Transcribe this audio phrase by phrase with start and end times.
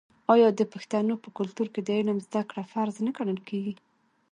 [0.33, 3.73] آیا د پښتنو په کلتور کې د علم زده کړه فرض نه ګڼل کیږي؟